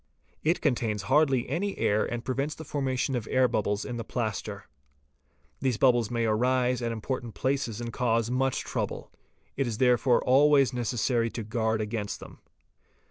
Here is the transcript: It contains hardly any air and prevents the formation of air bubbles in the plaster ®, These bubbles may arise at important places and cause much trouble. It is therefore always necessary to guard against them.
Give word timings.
It 0.43 0.61
contains 0.61 1.03
hardly 1.03 1.47
any 1.47 1.77
air 1.77 2.03
and 2.07 2.25
prevents 2.25 2.55
the 2.55 2.63
formation 2.65 3.15
of 3.15 3.27
air 3.29 3.47
bubbles 3.47 3.85
in 3.85 3.97
the 3.97 4.03
plaster 4.03 4.65
®, 4.65 4.65
These 5.59 5.77
bubbles 5.77 6.09
may 6.09 6.25
arise 6.25 6.81
at 6.81 6.91
important 6.91 7.35
places 7.35 7.79
and 7.79 7.93
cause 7.93 8.31
much 8.31 8.61
trouble. 8.61 9.11
It 9.55 9.67
is 9.67 9.77
therefore 9.77 10.23
always 10.23 10.73
necessary 10.73 11.29
to 11.29 11.43
guard 11.43 11.81
against 11.81 12.19
them. 12.19 12.39